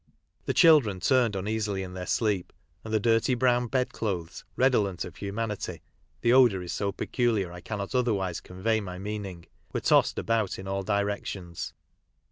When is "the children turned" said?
0.45-1.35